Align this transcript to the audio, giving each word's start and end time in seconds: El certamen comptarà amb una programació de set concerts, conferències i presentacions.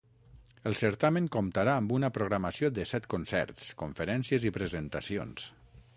El 0.69 0.77
certamen 0.79 1.27
comptarà 1.35 1.75
amb 1.81 1.93
una 1.97 2.09
programació 2.17 2.71
de 2.79 2.85
set 2.95 3.07
concerts, 3.15 3.69
conferències 3.83 4.49
i 4.51 4.57
presentacions. 4.57 5.51